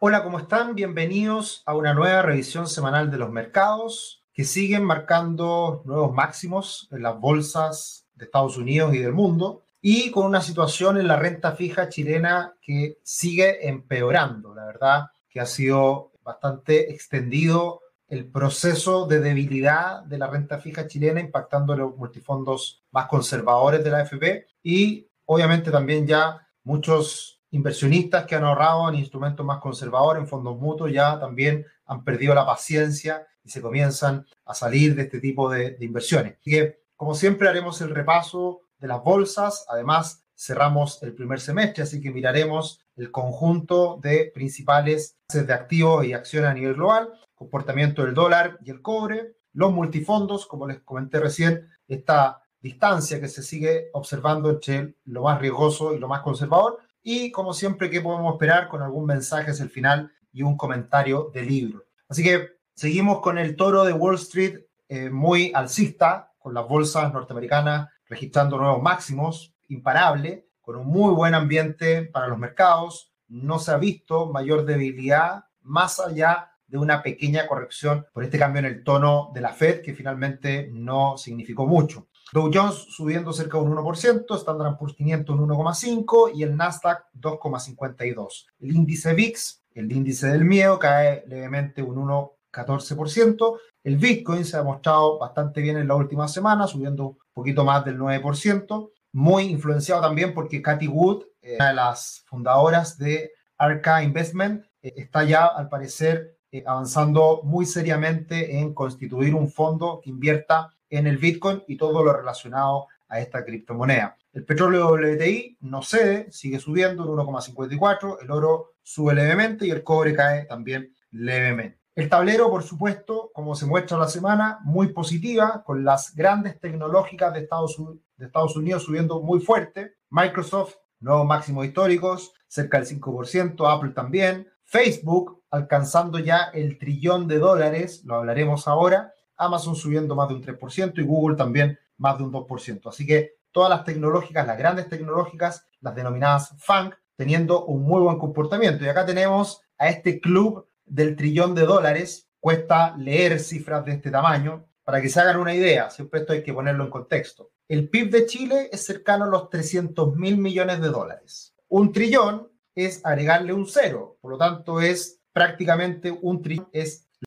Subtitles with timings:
[0.00, 0.76] Hola, ¿cómo están?
[0.76, 7.02] Bienvenidos a una nueva revisión semanal de los mercados que siguen marcando nuevos máximos en
[7.02, 11.56] las bolsas de Estados Unidos y del mundo y con una situación en la renta
[11.56, 14.54] fija chilena que sigue empeorando.
[14.54, 20.86] La verdad que ha sido bastante extendido el proceso de debilidad de la renta fija
[20.86, 28.26] chilena impactando los multifondos más conservadores de la AFP y obviamente también ya muchos inversionistas
[28.26, 32.46] que han ahorrado en instrumentos más conservadores, en fondos mutuos, ya también han perdido la
[32.46, 36.36] paciencia y se comienzan a salir de este tipo de, inversiones.
[36.40, 39.64] Así que, como siempre, haremos el repaso de las bolsas.
[39.68, 46.12] Además, cerramos el primer semestre, así que miraremos el conjunto de principales de activos y
[46.12, 51.18] acciones a nivel global, comportamiento del dólar y el cobre, los multifondos, como les comenté
[51.18, 56.78] recién, esta distancia que se sigue observando entre lo más riesgoso y lo más conservador,
[57.10, 61.30] y como siempre, ¿qué podemos esperar con algún mensaje hacia el final y un comentario
[61.32, 61.86] del libro?
[62.06, 64.58] Así que seguimos con el toro de Wall Street
[64.90, 71.32] eh, muy alcista, con las bolsas norteamericanas registrando nuevos máximos, imparable, con un muy buen
[71.32, 73.14] ambiente para los mercados.
[73.26, 78.60] No se ha visto mayor debilidad más allá de una pequeña corrección por este cambio
[78.60, 82.08] en el tono de la Fed, que finalmente no significó mucho.
[82.32, 87.06] Dow Jones subiendo cerca de un 1%, Standard Poor's 500 un 1,5% y el Nasdaq
[87.14, 88.46] 2,52%.
[88.60, 93.58] El índice VIX, el índice del miedo, cae levemente un 1,14%.
[93.82, 97.84] El Bitcoin se ha mostrado bastante bien en la última semana, subiendo un poquito más
[97.84, 98.90] del 9%.
[99.12, 104.92] Muy influenciado también porque Cathy Wood, eh, una de las fundadoras de Arca Investment, eh,
[104.96, 111.06] está ya al parecer eh, avanzando muy seriamente en constituir un fondo que invierta en
[111.06, 114.16] el Bitcoin y todo lo relacionado a esta criptomoneda.
[114.32, 119.82] El petróleo WTI no cede, sigue subiendo en 1,54, el oro sube levemente y el
[119.82, 121.78] cobre cae también levemente.
[121.98, 127.34] El tablero, por supuesto, como se muestra la semana, muy positiva, con las grandes tecnológicas
[127.34, 129.96] de Estados, Unidos subiendo muy fuerte.
[130.10, 134.46] Microsoft, nuevos máximos históricos, cerca del 5%, Apple también.
[134.62, 140.42] Facebook alcanzando ya el trillón de dólares, lo hablaremos ahora, Amazon subiendo más de un
[140.42, 142.88] 3% y Google también más de un 2%.
[142.88, 148.18] Así que todas las tecnológicas, las grandes tecnológicas, las denominadas FANG, teniendo un muy buen
[148.18, 148.84] comportamiento.
[148.84, 152.28] Y acá tenemos a este club del trillón de dólares.
[152.40, 155.90] Cuesta leer cifras de este tamaño para que se hagan una idea.
[155.90, 157.50] Siempre esto hay que ponerlo en contexto.
[157.68, 161.54] El PIB de Chile es cercano a los 300 mil millones de dólares.
[161.68, 166.70] Un trillón es agregarle un cero, por lo tanto es prácticamente un trillón,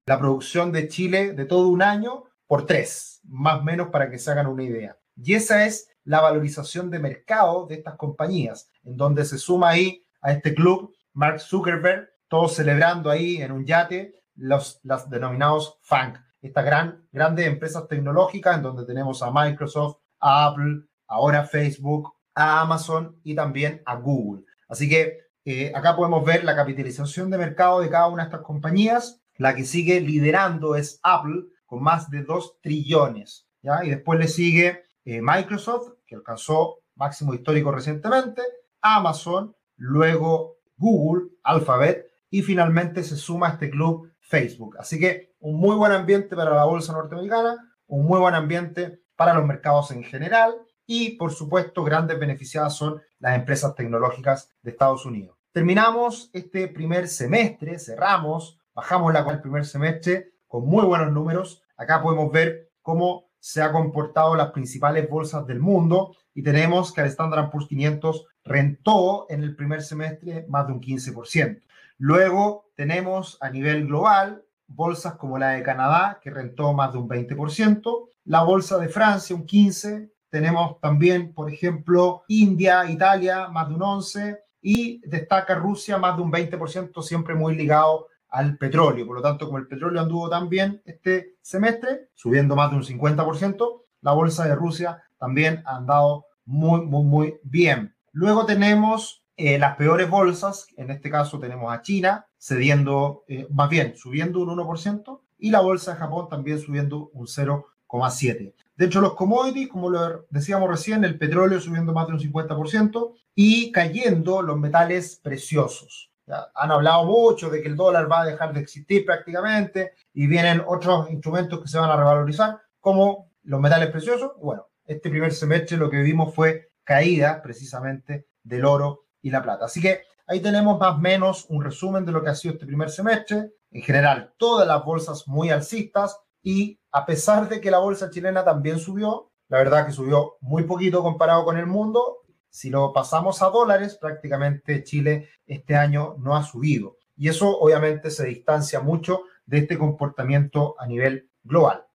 [0.05, 4.19] la producción de Chile de todo un año por tres, más o menos para que
[4.19, 4.97] se hagan una idea.
[5.15, 10.05] Y esa es la valorización de mercado de estas compañías, en donde se suma ahí
[10.21, 16.15] a este club Mark Zuckerberg, todos celebrando ahí en un yate los, los denominados FANG,
[16.41, 22.61] estas gran, grandes empresas tecnológicas en donde tenemos a Microsoft, a Apple, ahora Facebook, a
[22.61, 24.45] Amazon y también a Google.
[24.67, 28.45] Así que eh, acá podemos ver la capitalización de mercado de cada una de estas
[28.45, 33.47] compañías la que sigue liderando es Apple con más de 2 trillones.
[33.63, 33.83] ¿ya?
[33.83, 38.43] Y después le sigue eh, Microsoft, que alcanzó máximo histórico recientemente,
[38.81, 44.77] Amazon, luego Google, Alphabet y finalmente se suma a este club Facebook.
[44.77, 49.33] Así que un muy buen ambiente para la bolsa norteamericana, un muy buen ambiente para
[49.33, 50.53] los mercados en general
[50.85, 55.35] y por supuesto grandes beneficiadas son las empresas tecnológicas de Estados Unidos.
[55.51, 61.63] Terminamos este primer semestre, cerramos bajamos la el primer semestre con muy buenos números.
[61.77, 67.01] Acá podemos ver cómo se ha comportado las principales bolsas del mundo y tenemos que
[67.01, 71.61] el Standard Poor's 500 rentó en el primer semestre más de un 15%.
[71.97, 77.09] Luego tenemos a nivel global bolsas como la de Canadá que rentó más de un
[77.09, 83.75] 20%, la bolsa de Francia un 15%, tenemos también, por ejemplo, India, Italia más de
[83.75, 89.05] un 11% y destaca Rusia más de un 20%, siempre muy ligado al petróleo.
[89.05, 92.83] Por lo tanto, como el petróleo anduvo tan bien este semestre, subiendo más de un
[92.83, 97.93] 50%, la bolsa de Rusia también ha andado muy, muy, muy bien.
[98.13, 103.69] Luego tenemos eh, las peores bolsas, en este caso tenemos a China cediendo, eh, más
[103.69, 108.53] bien, subiendo un 1%, y la bolsa de Japón también subiendo un 0,7%.
[108.75, 113.13] De hecho, los commodities, como lo decíamos recién, el petróleo subiendo más de un 50%
[113.35, 118.53] y cayendo los metales preciosos han hablado mucho de que el dólar va a dejar
[118.53, 123.89] de existir prácticamente y vienen otros instrumentos que se van a revalorizar, como los metales
[123.89, 124.31] preciosos.
[124.37, 129.65] Bueno, este primer semestre lo que vimos fue caída precisamente del oro y la plata.
[129.65, 132.65] Así que ahí tenemos más o menos un resumen de lo que ha sido este
[132.65, 133.51] primer semestre.
[133.71, 138.43] En general, todas las bolsas muy alcistas y a pesar de que la bolsa chilena
[138.43, 142.19] también subió, la verdad que subió muy poquito comparado con el mundo,
[142.51, 146.97] si lo pasamos a dólares, prácticamente Chile este año no ha subido.
[147.15, 151.85] Y eso obviamente se distancia mucho de este comportamiento a nivel global.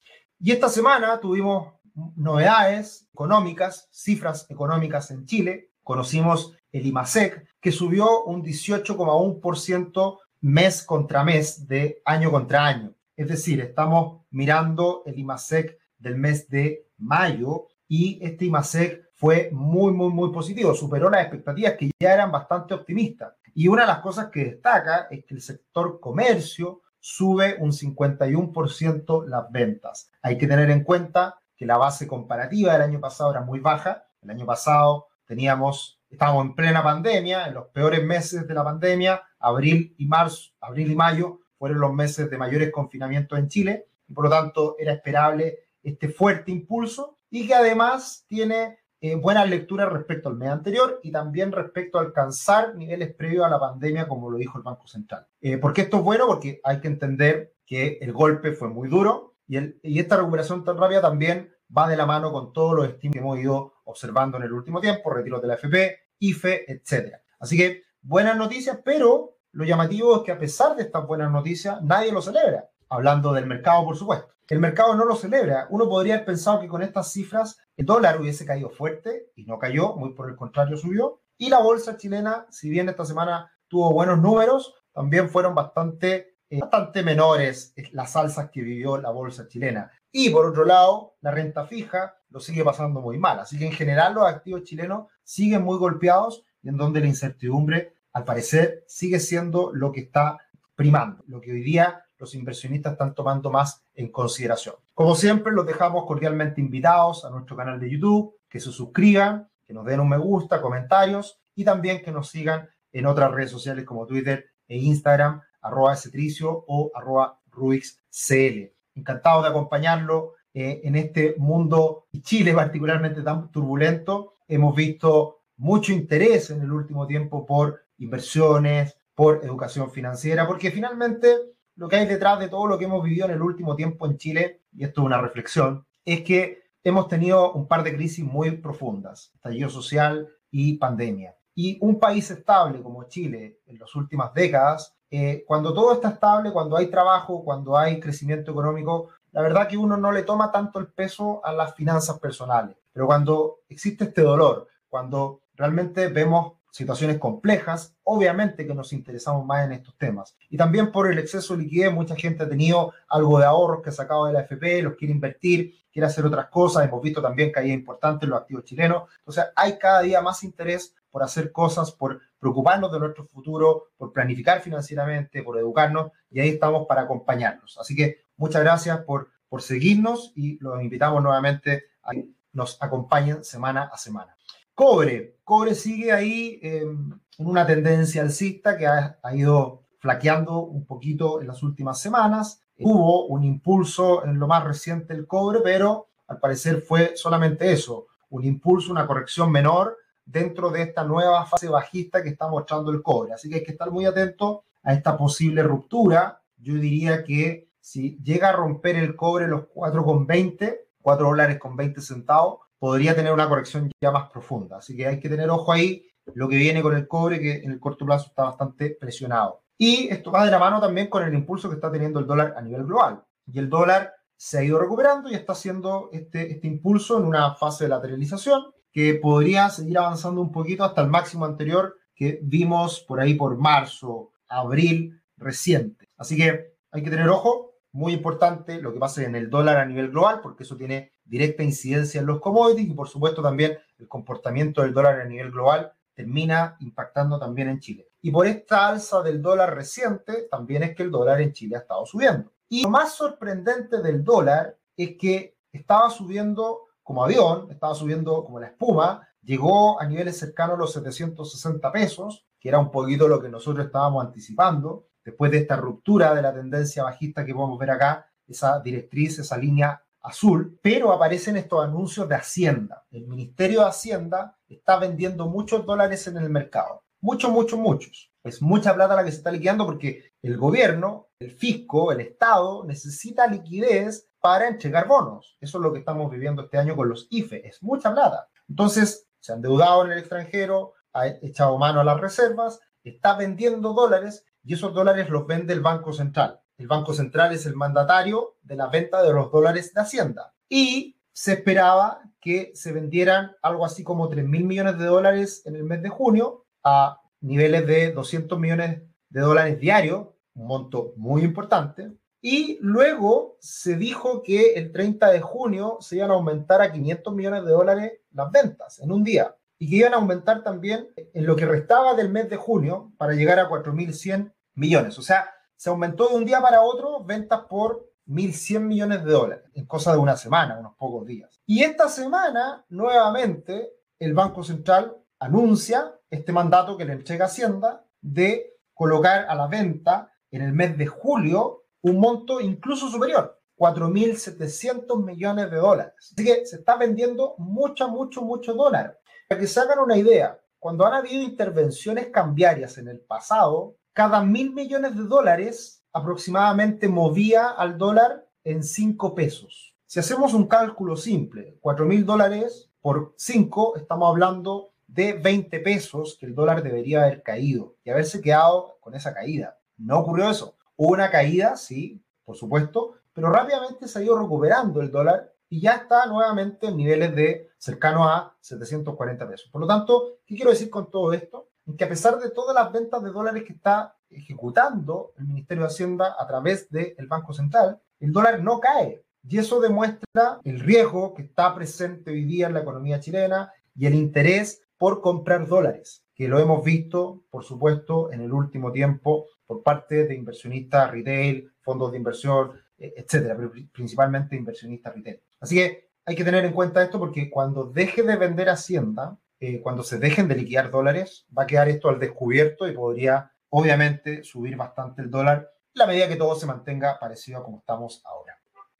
[0.40, 1.74] Y esta semana tuvimos
[2.16, 5.70] novedades económicas, cifras económicas en Chile.
[5.82, 12.94] Conocimos el IMASEC, que subió un 18,1% mes contra mes de año contra año.
[13.14, 19.92] Es decir, estamos mirando el IMASEC del mes de mayo y este IMASEC fue muy,
[19.92, 20.74] muy, muy positivo.
[20.74, 23.34] Superó las expectativas que ya eran bastante optimistas.
[23.54, 29.26] Y una de las cosas que destaca es que el sector comercio sube un 51%
[29.26, 30.10] las ventas.
[30.22, 34.04] Hay que tener en cuenta que la base comparativa del año pasado era muy baja.
[34.22, 39.22] El año pasado teníamos, estábamos en plena pandemia, en los peores meses de la pandemia,
[39.38, 44.12] abril y marzo, abril y mayo fueron los meses de mayores confinamientos en Chile y
[44.12, 48.78] por lo tanto era esperable este fuerte impulso y que además tiene
[49.12, 53.48] eh, buenas lecturas respecto al mes anterior y también respecto a alcanzar niveles previos a
[53.48, 55.26] la pandemia, como lo dijo el Banco Central.
[55.40, 56.26] Eh, ¿Por qué esto es bueno?
[56.26, 60.76] Porque hay que entender que el golpe fue muy duro y, y esta recuperación tan
[60.76, 64.44] rápida también va de la mano con todos los estímulos que hemos ido observando en
[64.44, 67.16] el último tiempo, retiros de la FP, IFE, etc.
[67.38, 71.82] Así que buenas noticias, pero lo llamativo es que a pesar de estas buenas noticias,
[71.82, 72.68] nadie lo celebra.
[72.88, 74.35] Hablando del mercado, por supuesto.
[74.48, 75.66] El mercado no lo celebra.
[75.70, 79.58] Uno podría haber pensado que con estas cifras el dólar hubiese caído fuerte y no
[79.58, 81.20] cayó, muy por el contrario subió.
[81.36, 86.60] Y la bolsa chilena, si bien esta semana tuvo buenos números, también fueron bastante, eh,
[86.60, 89.90] bastante menores las alzas que vivió la bolsa chilena.
[90.12, 93.40] Y por otro lado, la renta fija lo sigue pasando muy mal.
[93.40, 97.94] Así que en general los activos chilenos siguen muy golpeados y en donde la incertidumbre,
[98.12, 100.38] al parecer, sigue siendo lo que está
[100.76, 104.76] primando, lo que hoy día los inversionistas están tomando más en consideración.
[104.94, 109.74] Como siempre, los dejamos cordialmente invitados a nuestro canal de YouTube, que se suscriban, que
[109.74, 113.84] nos den un me gusta, comentarios y también que nos sigan en otras redes sociales
[113.84, 118.72] como Twitter e Instagram, arroba Cetricio o arroba RuixCL.
[118.94, 124.36] Encantado de acompañarlo eh, en este mundo y Chile particularmente tan turbulento.
[124.48, 131.28] Hemos visto mucho interés en el último tiempo por inversiones, por educación financiera, porque finalmente
[131.76, 134.16] lo que hay detrás de todo lo que hemos vivido en el último tiempo en
[134.16, 138.50] Chile, y esto es una reflexión, es que hemos tenido un par de crisis muy
[138.52, 141.36] profundas, estallido social y pandemia.
[141.54, 146.52] Y un país estable como Chile en las últimas décadas, eh, cuando todo está estable,
[146.52, 150.78] cuando hay trabajo, cuando hay crecimiento económico, la verdad que uno no le toma tanto
[150.78, 152.76] el peso a las finanzas personales.
[152.92, 159.64] Pero cuando existe este dolor, cuando realmente vemos situaciones complejas, obviamente que nos interesamos más
[159.64, 160.36] en estos temas.
[160.50, 163.88] Y también por el exceso de liquidez, mucha gente ha tenido algo de ahorros que
[163.88, 166.84] ha sacado de la FP, los quiere invertir, quiere hacer otras cosas.
[166.84, 169.04] Hemos visto también hay importantes los activos chilenos.
[169.20, 174.12] Entonces, hay cada día más interés por hacer cosas, por preocuparnos de nuestro futuro, por
[174.12, 177.78] planificar financieramente, por educarnos, y ahí estamos para acompañarnos.
[177.78, 183.44] Así que muchas gracias por, por seguirnos y los invitamos nuevamente a que nos acompañen
[183.44, 184.35] semana a semana.
[184.76, 185.38] Cobre.
[185.42, 191.46] Cobre sigue ahí em, en una tendencia alcista que ha, ido flaqueando un poquito en
[191.46, 192.60] las últimas semanas.
[192.78, 198.08] Hubo un impulso en lo más reciente del cobre, pero al parecer fue solamente eso,
[198.28, 203.00] un impulso, una corrección menor dentro de esta nueva fase bajista que está mostrando el
[203.00, 203.32] cobre.
[203.32, 206.42] Así que hay que estar muy atento a esta posible ruptura.
[206.58, 212.02] Yo diría que si llega a romper el cobre los 4,20, 4 dólares con 20
[212.02, 214.78] centavos, podría tener una corrección ya más profunda.
[214.78, 217.70] Así que hay que tener ojo ahí lo que viene con el cobre, que en
[217.70, 219.62] el corto plazo está bastante presionado.
[219.78, 222.54] Y esto va de la mano también con el impulso que está teniendo el dólar
[222.56, 223.22] a nivel global.
[223.46, 227.54] Y el dólar se ha ido recuperando y está haciendo este, este impulso en una
[227.54, 233.00] fase de lateralización que podría seguir avanzando un poquito hasta el máximo anterior que vimos
[233.00, 236.08] por ahí por marzo, abril reciente.
[236.16, 239.86] Así que hay que tener ojo, muy importante lo que pasa en el dólar a
[239.86, 244.06] nivel global, porque eso tiene directa incidencia en los commodities y por supuesto también el
[244.06, 248.08] comportamiento del dólar a nivel global termina impactando también en Chile.
[248.20, 251.80] Y por esta alza del dólar reciente, también es que el dólar en Chile ha
[251.80, 252.52] estado subiendo.
[252.68, 258.60] Y lo más sorprendente del dólar es que estaba subiendo como avión, estaba subiendo como
[258.60, 263.40] la espuma, llegó a niveles cercanos a los 760 pesos, que era un poquito lo
[263.40, 267.90] que nosotros estábamos anticipando, después de esta ruptura de la tendencia bajista que podemos ver
[267.90, 273.04] acá, esa directriz, esa línea azul, pero aparecen estos anuncios de Hacienda.
[273.10, 277.02] El Ministerio de Hacienda está vendiendo muchos dólares en el mercado.
[277.20, 278.32] Muchos, muchos, muchos.
[278.44, 282.84] Es mucha plata la que se está liquidando porque el gobierno, el fisco, el Estado
[282.84, 285.56] necesita liquidez para entregar bonos.
[285.60, 287.66] Eso es lo que estamos viviendo este año con los IFE.
[287.66, 288.48] Es mucha plata.
[288.68, 293.92] Entonces, se han endeudado en el extranjero, ha echado mano a las reservas, está vendiendo
[293.92, 296.60] dólares y esos dólares los vende el Banco Central.
[296.76, 300.54] El Banco Central es el mandatario de la venta de los dólares de Hacienda.
[300.68, 305.76] Y se esperaba que se vendieran algo así como 3 mil millones de dólares en
[305.76, 311.42] el mes de junio a niveles de 200 millones de dólares diarios, un monto muy
[311.42, 312.10] importante.
[312.42, 317.34] Y luego se dijo que el 30 de junio se iban a aumentar a 500
[317.34, 321.46] millones de dólares las ventas en un día y que iban a aumentar también en
[321.46, 325.18] lo que restaba del mes de junio para llegar a 4.100 millones.
[325.18, 329.64] O sea, se aumentó de un día para otro ventas por 1.100 millones de dólares
[329.74, 331.60] en cosa de una semana, unos pocos días.
[331.66, 338.78] Y esta semana, nuevamente, el Banco Central anuncia este mandato que le entrega Hacienda de
[338.94, 345.70] colocar a la venta en el mes de julio un monto incluso superior, 4.700 millones
[345.70, 346.14] de dólares.
[346.18, 349.18] Así que se está vendiendo mucho, mucho, mucho dólar.
[349.48, 354.42] Para que se hagan una idea, cuando han habido intervenciones cambiarias en el pasado, cada
[354.42, 359.94] mil millones de dólares aproximadamente movía al dólar en 5 pesos.
[360.06, 366.38] Si hacemos un cálculo simple, 4 mil dólares por 5, estamos hablando de 20 pesos
[366.40, 369.78] que el dólar debería haber caído y haberse quedado con esa caída.
[369.98, 370.78] No ocurrió eso.
[370.96, 375.82] Hubo una caída, sí, por supuesto, pero rápidamente se ha ido recuperando el dólar y
[375.82, 379.68] ya está nuevamente en niveles de cercano a 740 pesos.
[379.70, 381.68] Por lo tanto, ¿qué quiero decir con todo esto?
[381.94, 385.88] Que a pesar de todas las ventas de dólares que está ejecutando el Ministerio de
[385.88, 389.22] Hacienda a través del Banco Central, el dólar no cae.
[389.48, 394.06] Y eso demuestra el riesgo que está presente hoy día en la economía chilena y
[394.06, 399.46] el interés por comprar dólares, que lo hemos visto, por supuesto, en el último tiempo
[399.66, 405.40] por parte de inversionistas retail, fondos de inversión, e-, etcétera, pero principalmente inversionistas retail.
[405.60, 409.80] Así que hay que tener en cuenta esto porque cuando deje de vender Hacienda, eh,
[409.80, 414.42] cuando se dejen de liquidar dólares, va a quedar esto al descubierto y podría, obviamente,
[414.44, 418.58] subir bastante el dólar la medida que todo se mantenga parecido a como estamos ahora.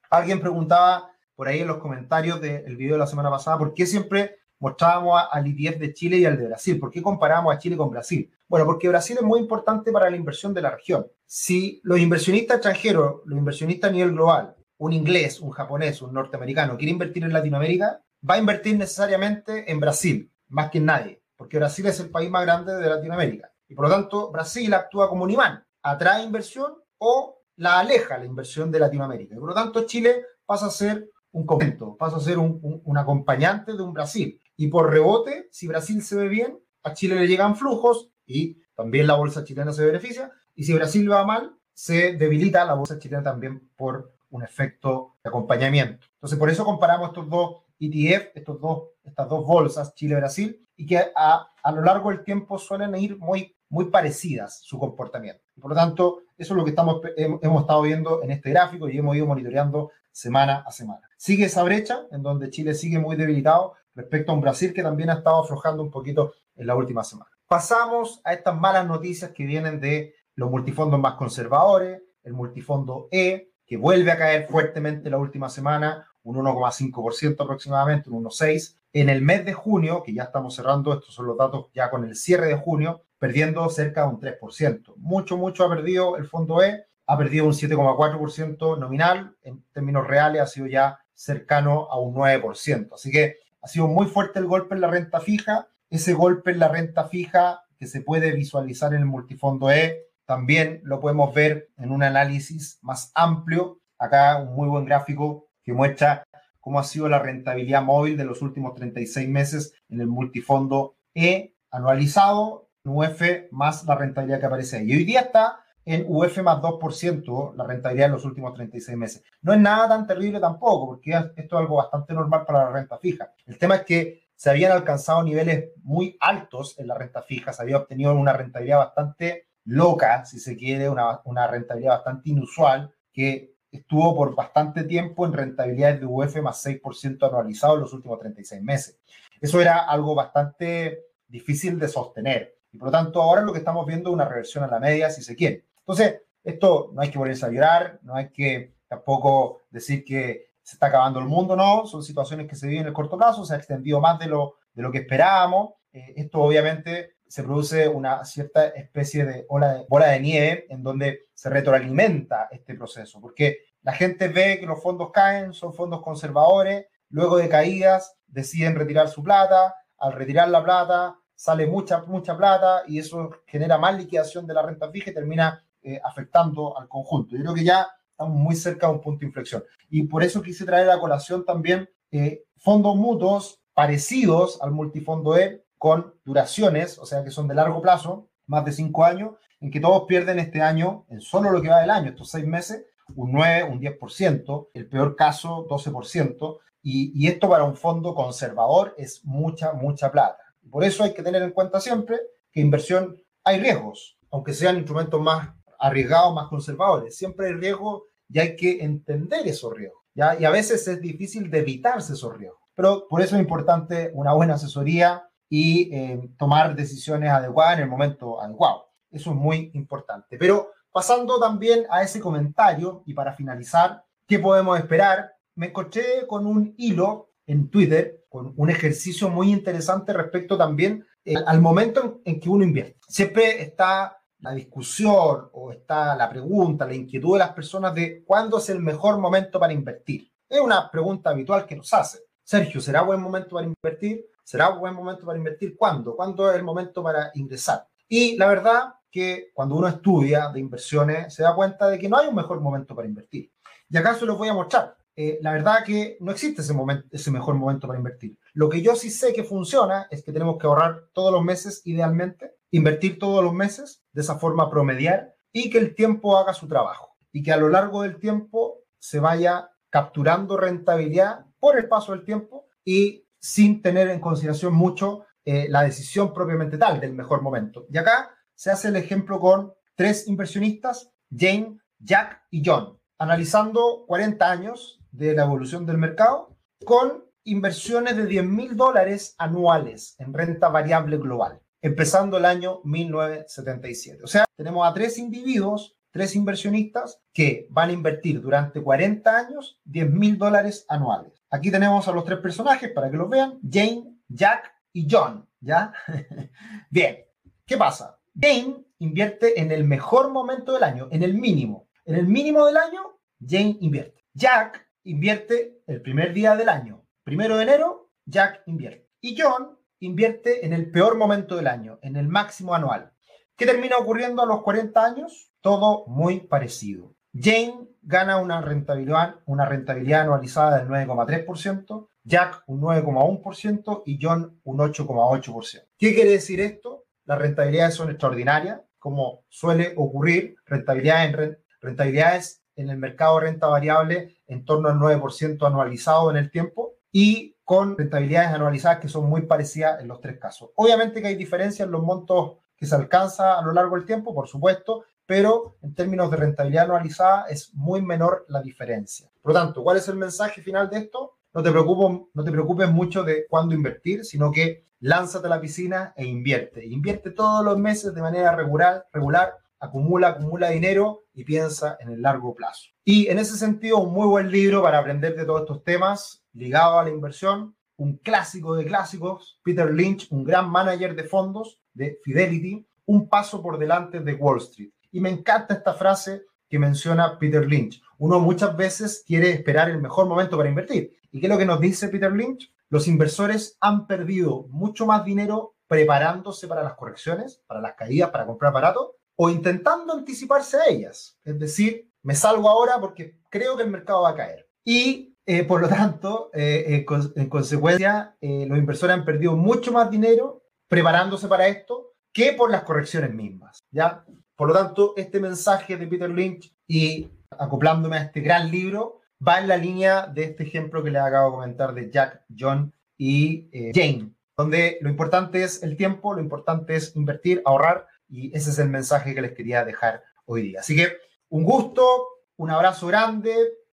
[0.09, 3.85] Alguien preguntaba por ahí en los comentarios del video de la semana pasada, ¿por qué
[3.85, 6.79] siempre mostrábamos al ETF de Chile y al de Brasil?
[6.79, 8.31] ¿Por qué comparamos a Chile con Brasil?
[8.47, 11.05] Bueno, porque Brasil es muy importante para la inversión de la región.
[11.27, 16.77] Si los inversionistas extranjeros, los inversionistas a nivel global, un inglés, un japonés, un norteamericano,
[16.77, 21.85] quiere invertir en Latinoamérica, va a invertir necesariamente en Brasil, más que nadie, porque Brasil
[21.85, 23.51] es el país más grande de Latinoamérica.
[23.67, 28.25] Y por lo tanto, Brasil actúa como un imán, atrae inversión o la aleja la
[28.25, 29.35] inversión de Latinoamérica.
[29.35, 32.97] Y por lo tanto, Chile pasa a ser un complemento, pasa a ser un, un,
[32.97, 34.39] acompañante de un Brasil.
[34.55, 39.07] Y por rebote, si Brasil se ve bien, a Chile le llegan flujos y también
[39.07, 40.31] la bolsa chilena se beneficia.
[40.55, 45.29] Y si Brasil va mal, se debilita la bolsa chilena también por un efecto de
[45.29, 46.07] acompañamiento.
[46.15, 50.97] Entonces, por eso comparamos estos dos ETF, estos dos, estas dos bolsas, Chile-Brasil, y que
[51.15, 55.43] a, a, lo largo del tiempo suelen ir muy, muy parecidas su comportamiento.
[55.59, 58.97] Por lo tanto, eso es lo que estamos, hemos estado viendo en este gráfico y
[58.97, 61.07] hemos ido monitoreando semana a semana.
[61.17, 65.09] Sigue esa brecha en donde Chile sigue muy debilitado respecto a un Brasil que también
[65.09, 67.31] ha estado aflojando un poquito en la última semana.
[67.47, 73.51] Pasamos a estas malas noticias que vienen de los multifondos más conservadores, el multifondo E,
[73.65, 78.75] que vuelve a caer fuertemente la última semana, un 1,5% aproximadamente, un 1,6%.
[78.93, 82.03] En el mes de junio, que ya estamos cerrando, estos son los datos ya con
[82.03, 84.95] el cierre de junio, perdiendo cerca de un 3%.
[84.97, 90.41] Mucho, mucho ha perdido el fondo E, ha perdido un 7,4% nominal, en términos reales
[90.41, 92.89] ha sido ya cercano a un 9%.
[92.93, 95.67] Así que ha sido muy fuerte el golpe en la renta fija.
[95.89, 100.81] Ese golpe en la renta fija que se puede visualizar en el multifondo E, también
[100.83, 103.79] lo podemos ver en un análisis más amplio.
[103.97, 106.23] Acá un muy buen gráfico que muestra
[106.61, 111.55] cómo ha sido la rentabilidad móvil de los últimos 36 meses en el multifondo E
[111.71, 113.21] anualizado, UF
[113.51, 114.89] más la rentabilidad que aparece ahí.
[114.89, 119.23] Y hoy día está en UF más 2% la rentabilidad en los últimos 36 meses.
[119.41, 122.97] No es nada tan terrible tampoco, porque esto es algo bastante normal para la renta
[122.97, 123.33] fija.
[123.45, 127.61] El tema es que se habían alcanzado niveles muy altos en la renta fija, se
[127.61, 133.56] había obtenido una rentabilidad bastante loca, si se quiere, una, una rentabilidad bastante inusual, que
[133.71, 138.61] estuvo por bastante tiempo en rentabilidades de UF más 6% anualizado en los últimos 36
[138.61, 138.99] meses.
[139.39, 142.57] Eso era algo bastante difícil de sostener.
[142.71, 145.09] Y por lo tanto, ahora lo que estamos viendo es una reversión a la media,
[145.09, 145.65] si se quiere.
[145.79, 150.75] Entonces, esto no hay que ponerse a llorar, no hay que tampoco decir que se
[150.75, 151.85] está acabando el mundo, no.
[151.85, 154.55] Son situaciones que se viven en el corto plazo, se ha extendido más de lo,
[154.73, 155.73] de lo que esperábamos.
[155.91, 160.83] Eh, esto obviamente se produce una cierta especie de ola de bola de nieve en
[160.83, 166.01] donde se retroalimenta este proceso, porque la gente ve que los fondos caen, son fondos
[166.01, 172.35] conservadores, luego de caídas deciden retirar su plata, al retirar la plata sale mucha, mucha
[172.35, 176.89] plata y eso genera más liquidación de la renta fija y termina eh, afectando al
[176.89, 177.35] conjunto.
[177.35, 179.63] Yo creo que ya estamos muy cerca de un punto de inflexión.
[179.89, 185.63] Y por eso quise traer a colación también eh, fondos mutuos parecidos al multifondo E
[185.77, 189.79] con duraciones, o sea, que son de largo plazo, más de cinco años, en que
[189.79, 193.31] todos pierden este año, en solo lo que va del año, estos seis meses, un
[193.31, 199.23] 9, un 10%, el peor caso 12%, y, y esto para un fondo conservador es
[199.25, 200.37] mucha, mucha plata.
[200.69, 202.19] Por eso hay que tener en cuenta siempre
[202.51, 207.15] que inversión hay riesgos, aunque sean instrumentos más arriesgados, más conservadores.
[207.15, 210.03] Siempre hay riesgos y hay que entender esos riesgos.
[210.13, 210.39] ¿ya?
[210.39, 212.59] Y a veces es difícil de evitarse esos riesgos.
[212.75, 217.89] Pero por eso es importante una buena asesoría y eh, tomar decisiones adecuadas en el
[217.89, 218.89] momento adecuado.
[219.11, 220.37] Eso es muy importante.
[220.37, 225.31] Pero pasando también a ese comentario y para finalizar, ¿qué podemos esperar?
[225.55, 231.35] Me encontré con un hilo en Twitter, con un ejercicio muy interesante respecto también eh,
[231.45, 232.99] al momento en, que uno invierte.
[233.07, 238.59] Siempre está la discusión o está la pregunta, la inquietud de las personas de cuándo
[238.59, 240.31] es el mejor momento para invertir.
[240.47, 242.19] Es una pregunta habitual que nos hace.
[242.43, 244.25] Sergio, ¿será buen momento para invertir?
[244.47, 245.75] ¿Será buen momento para invertir?
[245.75, 246.15] ¿Cuándo?
[246.15, 247.85] ¿Cuándo es el momento para ingresar?
[248.07, 252.17] Y la verdad que cuando uno estudia de inversiones se da cuenta de que no
[252.17, 253.51] hay un mejor momento para invertir.
[253.89, 254.95] Y acá se los voy a mostrar.
[255.17, 258.39] Eh, la verdad que no existe ese, momento, ese mejor momento para invertir.
[258.53, 261.81] Lo que yo sí sé que funciona es que tenemos que ahorrar todos los meses,
[261.83, 266.69] idealmente, invertir todos los meses, de esa forma promediar, y que el tiempo haga su
[266.69, 267.17] trabajo.
[267.33, 272.23] Y que a lo largo del tiempo se vaya capturando rentabilidad por el paso del
[272.23, 277.85] tiempo y sin tener en consideración mucho eh, la decisión propiamente tal del mejor momento.
[277.89, 284.51] Y acá se hace el ejemplo con tres inversionistas, Jane, Jack y John, analizando 40
[284.51, 290.67] años de la evolución del mercado con inversiones de 10 mil dólares anuales en renta
[290.67, 294.23] variable global, empezando el año 1977.
[294.23, 299.79] O sea, tenemos a tres individuos, tres inversionistas que van a invertir durante 40 años
[299.85, 301.36] 10 mil dólares anuales.
[301.49, 305.93] Aquí tenemos a los tres personajes para que los vean, Jane, Jack y John, ¿ya?
[306.89, 307.25] Bien,
[307.65, 308.19] ¿qué pasa?
[308.39, 311.87] Jane invierte en el mejor momento del año, en el mínimo.
[312.05, 314.25] En el mínimo del año, Jane invierte.
[314.33, 317.05] Jack invierte el primer día del año.
[317.23, 319.09] Primero de enero, Jack invierte.
[319.21, 323.13] Y John invierte en el peor momento del año, en el máximo anual.
[323.55, 325.51] ¿Qué termina ocurriendo a los 40 años?
[325.61, 327.15] Todo muy parecido.
[327.33, 334.77] Jane gana una rentabilidad, una rentabilidad anualizada del 9,3%, Jack un 9,1% y John un
[334.77, 335.83] 8,8%.
[335.97, 337.03] ¿Qué quiere decir esto?
[337.25, 343.67] Las rentabilidades son extraordinarias, como suele ocurrir, rentabilidades en, rentabilidades en el mercado de renta
[343.67, 349.29] variable en torno al 9% anualizado en el tiempo y con rentabilidades anualizadas que son
[349.29, 350.69] muy parecidas en los tres casos.
[350.75, 354.33] Obviamente que hay diferencias en los montos que se alcanza a lo largo del tiempo,
[354.33, 359.29] por supuesto, pero en términos de rentabilidad anualizada es muy menor la diferencia.
[359.41, 361.33] Por lo tanto, ¿cuál es el mensaje final de esto?
[361.53, 365.61] No te preocupes, no te preocupes mucho de cuándo invertir, sino que lánzate a la
[365.61, 366.85] piscina e invierte.
[366.85, 372.21] Invierte todos los meses de manera regular, regular acumula, acumula dinero y piensa en el
[372.21, 372.89] largo plazo.
[373.03, 376.99] Y en ese sentido, un muy buen libro para aprender de todos estos temas ligado
[376.99, 382.19] a la inversión, un clásico de clásicos, Peter Lynch, un gran manager de fondos de
[382.23, 384.91] Fidelity, un paso por delante de Wall Street.
[385.17, 388.03] Y me encanta esta frase que menciona Peter Lynch.
[388.19, 391.17] Uno muchas veces quiere esperar el mejor momento para invertir.
[391.31, 392.71] ¿Y qué es lo que nos dice Peter Lynch?
[392.89, 398.45] Los inversores han perdido mucho más dinero preparándose para las correcciones, para las caídas, para
[398.45, 401.39] comprar barato, o intentando anticiparse a ellas.
[401.43, 404.69] Es decir, me salgo ahora porque creo que el mercado va a caer.
[404.85, 407.03] Y eh, por lo tanto, eh,
[407.35, 412.69] en consecuencia, eh, los inversores han perdido mucho más dinero preparándose para esto que por
[412.69, 413.79] las correcciones mismas.
[413.89, 414.23] ¿ya?
[414.57, 419.59] Por lo tanto, este mensaje de Peter Lynch y acoplándome a este gran libro va
[419.59, 423.69] en la línea de este ejemplo que les acabo de comentar de Jack, John y
[423.93, 428.79] Jane, donde lo importante es el tiempo, lo importante es invertir, ahorrar y ese es
[428.79, 430.79] el mensaje que les quería dejar hoy día.
[430.79, 431.17] Así que
[431.49, 433.53] un gusto, un abrazo grande,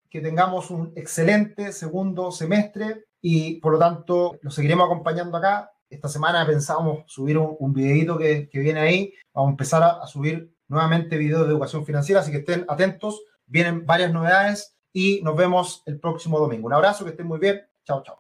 [0.10, 5.72] que tengamos un excelente segundo semestre y por lo tanto lo seguiremos acompañando acá.
[5.90, 9.14] Esta semana pensamos subir un, un videito que, que, viene ahí.
[9.34, 13.22] Vamos a empezar a, a subir nuevamente videos de educación financiera, así que estén atentos.
[13.46, 16.68] Vienen varias novedades y nos vemos el próximo domingo.
[16.68, 17.62] Un abrazo, que estén muy bien.
[17.86, 18.12] Chao, chao.